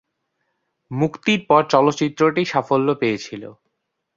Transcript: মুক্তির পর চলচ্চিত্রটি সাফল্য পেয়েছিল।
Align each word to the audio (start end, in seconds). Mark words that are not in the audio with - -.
মুক্তির 0.91 1.39
পর 1.49 1.61
চলচ্চিত্রটি 1.69 2.41
সাফল্য 2.45 2.87
পেয়েছিল। 2.93 3.43